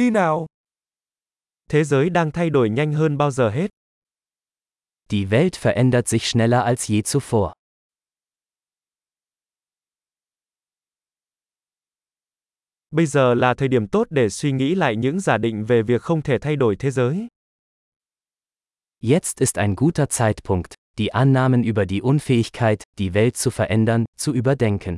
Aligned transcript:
Đi 0.00 0.10
nào. 0.10 0.46
Thế 1.70 1.84
giới 1.84 2.10
đang 2.10 2.30
thay 2.30 2.50
đổi 2.50 2.70
nhanh 2.70 2.92
hơn 2.92 3.18
bao 3.18 3.30
giờ 3.30 3.50
hết. 3.50 3.70
Die 5.10 5.24
Welt 5.24 5.50
verändert 5.62 6.08
sich 6.08 6.22
schneller 6.22 6.62
als 6.64 6.90
je 6.90 7.02
zuvor. 7.02 7.52
Bây 12.90 13.06
giờ 13.06 13.34
là 13.34 13.54
thời 13.54 13.68
điểm 13.68 13.88
tốt 13.88 14.06
để 14.10 14.28
suy 14.28 14.52
nghĩ 14.52 14.74
lại 14.74 14.96
những 14.96 15.20
giả 15.20 15.38
định 15.38 15.64
về 15.64 15.82
việc 15.82 16.02
không 16.02 16.22
thể 16.22 16.38
thay 16.38 16.56
đổi 16.56 16.76
thế 16.76 16.90
giới. 16.90 17.26
Jetzt 19.02 19.40
ist 19.40 19.58
ein 19.58 19.74
guter 19.76 20.08
Zeitpunkt, 20.08 20.74
die 20.98 21.08
Annahmen 21.12 21.62
über 21.62 21.84
die 21.88 22.00
Unfähigkeit, 22.00 22.82
die 22.98 23.14
Welt 23.14 23.36
zu 23.36 23.50
verändern, 23.50 24.04
zu 24.16 24.32
überdenken. 24.32 24.96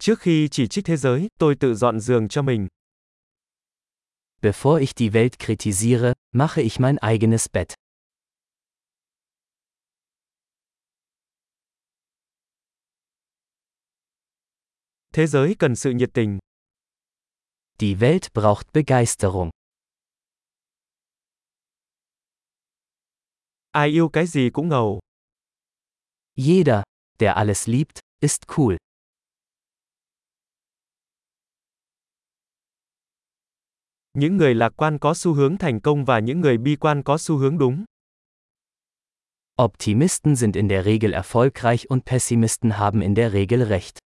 Trước 0.00 0.20
khi 0.20 0.48
chỉ 0.50 0.68
trích 0.68 0.84
thế 0.84 0.96
giới, 0.96 1.28
tôi 1.38 1.54
tự 1.60 1.74
dọn 1.74 2.00
giường 2.00 2.28
cho 2.28 2.42
mình. 2.42 2.68
Bevor 4.42 4.80
ich 4.80 4.94
die 4.96 5.10
Welt 5.10 5.38
kritisiere, 5.38 6.12
mache 6.32 6.62
ich 6.62 6.80
mein 6.80 6.96
eigenes 6.96 7.46
Bett. 7.52 7.74
Thế 15.14 15.26
giới 15.26 15.54
cần 15.58 15.76
sự 15.76 15.90
nhiệt 15.90 16.10
tình. 16.14 16.38
Die 17.78 17.94
Welt 17.94 18.32
braucht 18.34 18.72
Begeisterung. 18.72 19.50
Ai 23.72 23.88
yêu 23.88 24.08
cái 24.12 24.26
gì 24.26 24.50
cũng 24.52 24.68
ngầu. 24.68 25.00
Jeder, 26.36 26.82
der 27.18 27.34
alles 27.36 27.68
liebt, 27.68 28.00
ist 28.20 28.46
cool. 28.56 28.76
Những 34.14 34.36
người 34.36 34.54
lạc 34.54 34.72
quan 34.76 34.98
có 34.98 35.14
xu 35.14 35.32
hướng 35.32 35.56
thành 35.56 35.80
công 35.80 36.04
và 36.04 36.18
những 36.18 36.40
người 36.40 36.58
bi 36.58 36.76
quan 36.76 37.02
có 37.02 37.18
xu 37.18 37.36
hướng 37.36 37.58
đúng. 37.58 37.84
Optimisten 39.62 40.36
sind 40.36 40.56
in 40.56 40.68
der 40.68 40.86
Regel 40.86 41.14
erfolgreich 41.14 41.86
und 41.88 42.02
Pessimisten 42.06 42.70
haben 42.70 43.00
in 43.00 43.14
der 43.14 43.32
Regel 43.32 43.64
recht. 43.64 43.98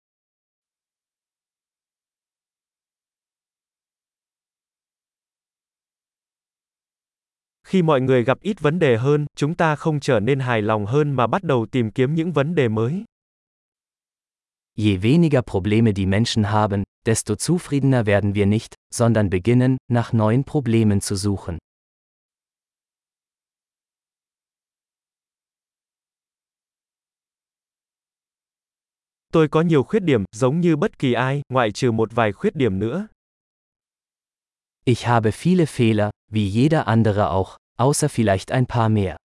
Khi 7.64 7.82
mọi 7.82 8.02
người 8.02 8.24
gặp 8.24 8.40
ít 8.42 8.60
vấn 8.60 8.80
đề 8.80 8.98
hơn, 8.98 9.26
chúng 9.36 9.56
ta 9.56 9.76
không 9.76 10.00
trở 10.00 10.20
nên 10.20 10.40
hài 10.40 10.62
lòng 10.62 10.86
hơn 10.86 11.12
mà 11.12 11.28
bắt 11.28 11.44
đầu 11.44 11.66
tìm 11.72 11.92
kiếm 11.92 12.16
những 12.16 12.32
vấn 12.32 12.56
đề 12.56 12.68
mới. 12.68 13.04
Je 14.76 15.02
weniger 15.02 15.44
Probleme 15.44 15.94
die 15.94 16.06
Menschen 16.06 16.52
haben, 16.52 16.84
desto 17.06 17.36
zufriedener 17.36 18.06
werden 18.06 18.34
wir 18.34 18.46
nicht, 18.46 18.76
sondern 18.94 19.30
beginnen, 19.30 19.78
nach 19.92 20.14
neuen 20.14 20.44
Problemen 20.44 21.02
zu 21.02 21.16
suchen. 21.16 21.58
Tôi 29.32 29.48
có 29.48 29.62
nhiều 29.62 29.84
khuyết 29.84 30.04
điểm, 30.04 30.24
giống 30.36 30.62
như 30.62 30.76
bất 30.76 31.00
kỳ 31.00 31.14
ai, 31.14 31.42
ngoại 31.50 31.72
trừ 31.72 31.92
một 31.92 32.10
vài 32.14 32.32
khuyết 32.32 32.56
điểm 32.56 32.80
nữa. 32.80 33.08
Ich 34.86 35.08
habe 35.08 35.32
viele 35.32 35.66
Fehler, 35.66 36.10
wie 36.32 36.50
jeder 36.50 36.88
andere 36.88 37.30
auch, 37.30 37.58
außer 37.78 38.10
vielleicht 38.10 38.52
ein 38.52 38.66
paar 38.66 38.90
mehr. 38.90 39.23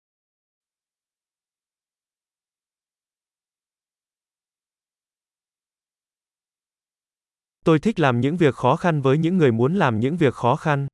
Tôi 7.67 7.79
thích 7.79 7.99
làm 7.99 8.21
những 8.21 8.37
việc 8.37 8.55
khó 8.55 8.75
khăn 8.75 9.01
với 9.01 9.17
những 9.17 9.37
người 9.37 9.51
muốn 9.51 9.75
làm 9.75 9.99
những 9.99 10.17
việc 10.17 10.33
khó 10.33 10.55
khăn. 10.55 10.87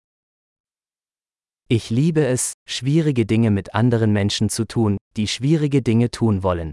Ich 1.67 1.92
liebe 1.92 2.23
es, 2.23 2.53
schwierige 2.70 3.23
Dinge 3.30 3.49
mit 3.49 3.65
anderen 3.65 4.14
Menschen 4.14 4.48
zu 4.48 4.65
tun, 4.65 4.98
die 5.15 5.25
schwierige 5.25 5.81
Dinge 5.86 6.08
tun 6.08 6.39
wollen. 6.39 6.71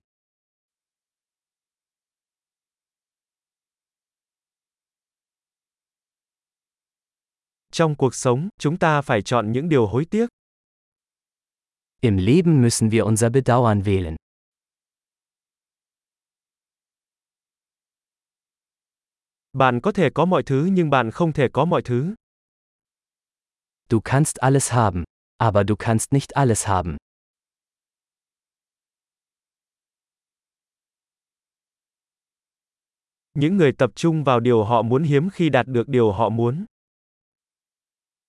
Trong 7.72 7.96
cuộc 7.96 8.14
sống, 8.14 8.48
chúng 8.58 8.76
ta 8.76 9.02
phải 9.02 9.22
chọn 9.22 9.52
những 9.52 9.68
điều 9.68 9.86
hối 9.86 10.04
tiếc. 10.04 10.26
Im 12.00 12.16
Leben 12.16 12.62
müssen 12.62 12.90
wir 12.90 13.04
unser 13.04 13.32
Bedauern 13.32 13.82
wählen. 13.82 14.16
Bạn 19.52 19.80
có 19.80 19.92
thể 19.92 20.10
có 20.14 20.24
mọi 20.24 20.42
thứ 20.42 20.68
nhưng 20.72 20.90
bạn 20.90 21.10
không 21.10 21.32
thể 21.32 21.48
có 21.52 21.64
mọi 21.64 21.82
thứ. 21.82 22.14
Du 23.90 24.00
kannst 24.04 24.36
alles 24.36 24.72
haben, 24.72 25.04
aber 25.36 25.68
du 25.68 25.76
kannst 25.78 26.12
nicht 26.12 26.30
alles 26.30 26.66
haben. 26.66 26.96
Những 33.34 33.56
người 33.56 33.72
tập 33.72 33.90
trung 33.94 34.24
vào 34.24 34.40
điều 34.40 34.64
họ 34.64 34.82
muốn 34.82 35.02
hiếm 35.02 35.30
khi 35.30 35.48
đạt 35.48 35.66
được 35.66 35.88
điều 35.88 36.12
họ 36.12 36.28
muốn. 36.28 36.64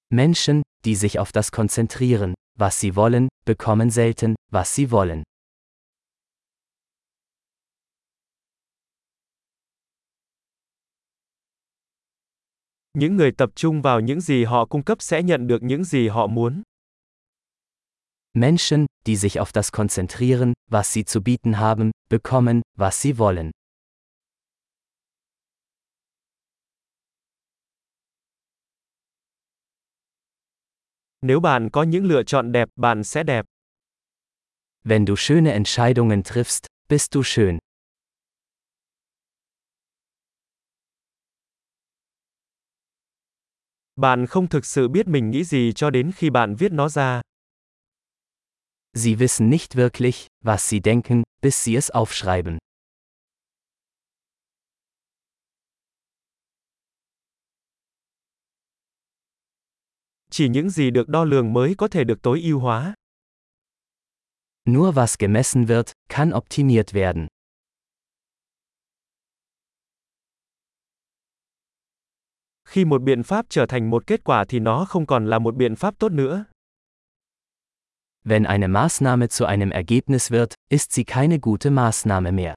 Menschen, 0.09 0.61
die 0.85 0.95
sich 0.95 1.19
auf 1.19 1.31
das 1.33 1.51
konzentrieren, 1.51 2.33
was 2.57 2.69
sie 2.71 2.91
wollen, 2.91 3.27
bekommen 3.45 3.91
selten, 3.91 4.35
was 4.51 4.75
sie 4.75 4.91
wollen. 4.91 5.23
Những 12.93 13.15
người 13.15 13.31
tập 13.31 13.49
trung 13.55 13.81
vào 13.81 13.99
những 13.99 14.21
gì 14.21 14.43
họ 14.43 14.65
cung 14.65 14.83
cấp 14.83 15.01
sẽ 15.01 15.23
nhận 15.23 15.47
được 15.47 15.63
những 15.63 15.83
gì 15.83 16.07
họ 16.07 16.27
muốn. 16.27 16.61
Menschen, 18.33 18.85
die 19.05 19.15
sich 19.15 19.39
auf 19.39 19.51
das 19.53 19.71
konzentrieren, 19.71 20.53
was 20.71 20.83
sie 20.83 21.03
zu 21.03 21.21
bieten 21.23 21.53
haben, 21.53 21.91
bekommen, 22.09 22.61
was 22.77 22.91
sie 22.91 23.13
wollen. 23.13 23.51
Nếu 31.21 31.39
bạn 31.39 31.69
có 31.69 31.83
những 31.83 32.05
lựa 32.05 32.23
chọn 32.23 32.51
đẹp, 32.51 32.69
bạn 32.75 33.03
sẽ 33.03 33.23
đẹp. 33.23 33.45
Wenn 34.83 35.05
du 35.05 35.15
schöne 35.15 35.51
Entscheidungen 35.51 36.23
triffst, 36.23 36.65
bist 36.89 37.13
du 37.13 37.23
schön. 37.23 37.57
Bạn 44.01 44.25
không 44.27 44.47
thực 44.47 44.65
sự 44.65 44.87
biết 44.87 45.07
mình 45.07 45.31
nghĩ 45.31 45.43
gì 45.43 45.71
cho 45.75 45.89
đến 45.89 46.11
khi 46.15 46.29
bạn 46.29 46.55
viết 46.55 46.71
nó 46.71 46.89
ra. 46.89 47.21
Sie 48.93 49.15
wissen 49.15 49.49
nicht 49.49 49.75
wirklich, 49.75 50.27
was 50.43 50.57
sie 50.57 50.79
denken, 50.83 51.23
bis 51.41 51.63
sie 51.65 51.75
es 51.75 51.91
aufschreiben. 51.91 52.57
Chỉ 60.31 60.49
những 60.49 60.69
gì 60.69 60.91
được 60.91 61.07
đo 61.07 61.23
lường 61.23 61.53
mới 61.53 61.75
có 61.77 61.87
thể 61.87 62.03
được 62.03 62.21
tối 62.21 62.41
ưu 62.41 62.59
hóa. 62.59 62.93
Nur 64.69 64.97
was 64.97 65.15
gemessen 65.19 65.65
wird, 65.65 65.91
kann 66.09 66.31
optimiert 66.33 66.93
werden. 66.93 67.27
Khi 72.71 72.85
một 72.85 73.01
biện 73.01 73.23
pháp 73.23 73.45
trở 73.49 73.65
thành 73.65 73.89
một 73.89 74.07
kết 74.07 74.23
quả 74.23 74.45
thì 74.45 74.59
nó 74.59 74.85
không 74.85 75.05
còn 75.05 75.25
là 75.25 75.39
một 75.39 75.55
biện 75.55 75.75
pháp 75.75 75.99
tốt 75.99 76.11
nữa. 76.11 76.45
Wenn 78.23 78.43
eine 78.43 78.67
Maßnahme 78.67 79.27
zu 79.27 79.45
einem 79.45 79.69
Ergebnis 79.69 80.31
wird, 80.31 80.53
ist 80.69 80.91
sie 80.91 81.03
keine 81.03 81.37
gute 81.41 81.69
Maßnahme 81.69 82.31
mehr. 82.31 82.53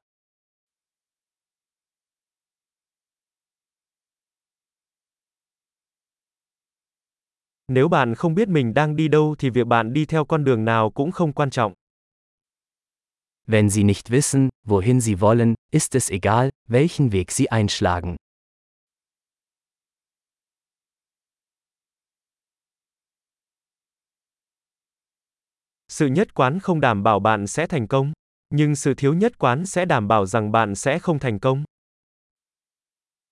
Nếu 7.68 7.88
bạn 7.88 8.14
không 8.14 8.34
biết 8.34 8.48
mình 8.48 8.74
đang 8.74 8.96
đi 8.96 9.08
đâu 9.08 9.34
thì 9.38 9.50
việc 9.50 9.66
bạn 9.66 9.92
đi 9.92 10.04
theo 10.06 10.24
con 10.24 10.44
đường 10.44 10.64
nào 10.64 10.90
cũng 10.90 11.12
không 11.12 11.32
quan 11.32 11.50
trọng. 11.50 11.72
Wenn 13.46 13.70
Sie 13.70 13.84
nicht 13.84 14.10
wissen, 14.10 14.48
wohin 14.66 15.00
Sie 15.00 15.16
wollen, 15.20 15.54
ist 15.72 15.94
es 15.94 16.10
egal, 16.10 16.48
welchen 16.68 17.10
Weg 17.10 17.24
Sie 17.28 17.46
einschlagen. 17.46 18.16
Sự 25.96 26.06
nhất 26.06 26.34
quán 26.34 26.60
không 26.60 26.80
đảm 26.80 27.02
bảo 27.02 27.20
bạn 27.20 27.46
sẽ 27.46 27.66
thành 27.66 27.86
công, 27.86 28.12
nhưng 28.50 28.76
sự 28.76 28.94
thiếu 28.94 29.14
nhất 29.14 29.38
quán 29.38 29.66
sẽ 29.66 29.84
đảm 29.84 30.08
bảo 30.08 30.26
rằng 30.26 30.52
bạn 30.52 30.74
sẽ 30.74 30.98
không 30.98 31.18
thành 31.18 31.38
công. 31.38 31.64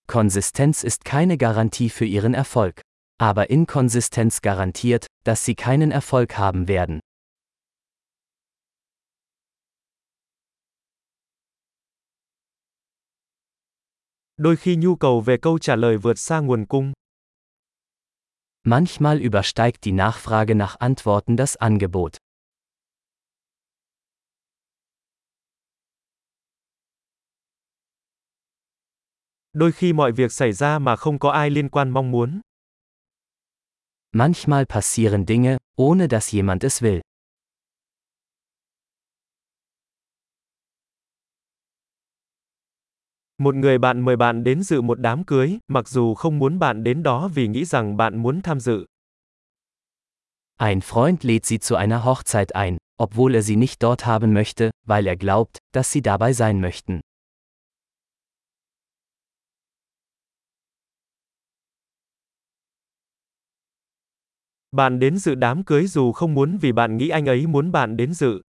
Konsistenz 0.08 0.84
ist 0.84 1.04
keine 1.04 1.36
Garantie 1.36 1.88
für 1.88 2.06
Ihren 2.06 2.32
Erfolg. 2.32 2.72
Aber 3.18 3.46
Inkonsistenz 3.48 4.38
garantiert, 4.42 5.06
dass 5.24 5.44
Sie 5.46 5.54
keinen 5.54 5.90
Erfolg 5.90 6.26
haben 6.32 6.68
werden. 6.68 7.00
Đôi 14.36 14.56
khi 14.56 14.76
nhu 14.76 14.96
cầu 14.96 15.20
về 15.20 15.36
câu 15.42 15.58
trả 15.58 15.76
lời 15.76 15.96
vượt 15.96 16.18
xa 16.18 16.40
nguồn 16.40 16.66
cung. 16.66 16.92
Manchmal 18.64 19.18
übersteigt 19.20 19.84
die 19.84 19.92
Nachfrage 19.92 20.54
nach 20.54 20.76
Antworten 20.78 21.36
das 21.36 21.56
Angebot. 21.56 22.21
Đôi 29.52 29.72
khi 29.72 29.92
mọi 29.92 30.12
việc 30.12 30.32
xảy 30.32 30.52
ra 30.52 30.78
mà 30.78 30.96
không 30.96 31.18
có 31.18 31.30
ai 31.30 31.50
liên 31.50 31.68
quan 31.68 31.90
mong 31.90 32.10
muốn. 32.10 32.40
Manchmal 34.12 34.64
passieren 34.68 35.26
Dinge, 35.26 35.56
ohne 35.82 36.06
dass 36.06 36.34
jemand 36.34 36.58
es 36.58 36.82
will. 36.82 37.00
Một 43.38 43.54
người 43.54 43.78
bạn 43.78 44.00
mời 44.00 44.16
bạn 44.16 44.44
đến 44.44 44.62
dự 44.62 44.80
một 44.80 45.00
đám 45.00 45.24
cưới, 45.24 45.58
mặc 45.68 45.88
dù 45.88 46.14
không 46.14 46.38
muốn 46.38 46.58
bạn 46.58 46.84
đến 46.84 47.02
đó 47.02 47.28
vì 47.34 47.48
nghĩ 47.48 47.64
rằng 47.64 47.96
bạn 47.96 48.22
muốn 48.22 48.42
tham 48.42 48.60
dự. 48.60 48.86
Ein 50.56 50.78
Freund 50.78 51.16
lädt 51.22 51.46
sie 51.46 51.58
zu 51.58 51.76
einer 51.76 52.04
Hochzeit 52.04 52.52
ein, 52.54 52.76
obwohl 53.00 53.34
er 53.34 53.42
sie 53.42 53.56
nicht 53.56 53.82
dort 53.82 54.06
haben 54.06 54.32
möchte, 54.34 54.70
weil 54.86 55.06
er 55.06 55.16
glaubt, 55.16 55.58
dass 55.74 55.92
sie 55.92 56.02
dabei 56.02 56.32
sein 56.32 56.60
möchten. 56.60 57.00
Bạn 64.76 64.98
đến 64.98 65.18
dự 65.18 65.34
đám 65.34 65.64
cưới 65.64 65.86
dù 65.86 66.12
không 66.12 66.34
muốn 66.34 66.58
vì 66.58 66.72
bạn 66.72 66.96
nghĩ 66.96 67.08
anh 67.08 67.26
ấy 67.26 67.46
muốn 67.46 67.72
bạn 67.72 67.96
đến 67.96 68.14
dự. 68.14 68.42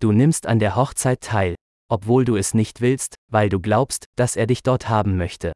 Du 0.00 0.12
nimmst 0.12 0.44
an 0.44 0.58
der 0.58 0.72
Hochzeit 0.72 1.16
teil, 1.32 1.54
obwohl 1.92 2.24
du 2.26 2.36
es 2.36 2.54
nicht 2.54 2.80
willst, 2.80 3.14
weil 3.32 3.48
du 3.50 3.58
glaubst, 3.62 4.04
dass 4.18 4.38
er 4.38 4.46
dich 4.48 4.62
dort 4.64 4.82
haben 4.84 5.18
möchte. 5.18 5.52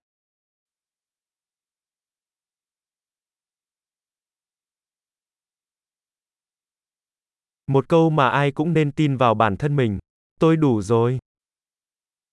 Một 7.66 7.88
câu 7.88 8.10
mà 8.10 8.28
ai 8.28 8.50
cũng 8.52 8.72
nên 8.72 8.92
tin 8.92 9.16
vào 9.16 9.34
bản 9.34 9.56
thân 9.56 9.76
mình. 9.76 9.98
Tôi 10.40 10.56
đủ 10.56 10.82
rồi. 10.82 11.18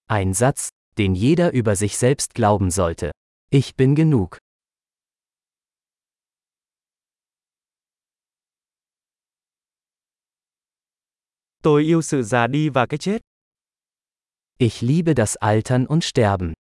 Ein 0.08 0.32
Satz, 0.34 0.70
den 0.98 1.14
jeder 1.14 1.52
über 1.52 1.76
sich 1.76 1.98
selbst 1.98 2.34
glauben 2.36 2.72
sollte. 2.72 3.12
Ich 3.50 3.76
bin 3.78 3.96
genug. 3.96 4.38
Tôi 11.64 11.84
yêu 11.84 12.02
sự 12.02 12.24
già 12.24 12.48
đi 12.48 12.70
và 12.70 12.86
cái 12.86 12.98
chết. 12.98 13.22
Ich 14.60 14.84
liebe 14.84 15.14
das 15.14 15.36
Altern 15.36 15.86
und 15.86 16.04
Sterben. 16.04 16.54